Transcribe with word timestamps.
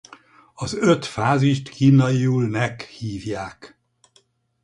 Az 0.53 0.73
Öt 0.73 1.05
fázist 1.05 1.69
kínaiul 1.69 2.47
nek 2.47 2.81
hívják. 2.83 3.77